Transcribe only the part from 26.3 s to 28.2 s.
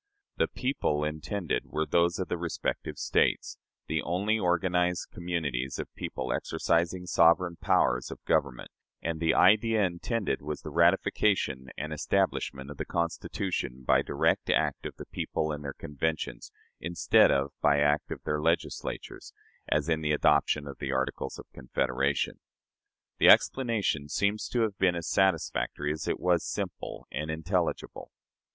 simple and intelligible.